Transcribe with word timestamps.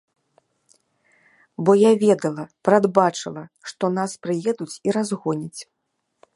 Бо 1.67 1.71
я 1.81 1.91
ведала, 2.05 2.43
прадбачыла, 2.69 3.43
што 3.73 3.93
нас 4.01 4.11
прыедуць 4.27 4.71
і 4.89 4.99
разгоняць. 4.99 5.61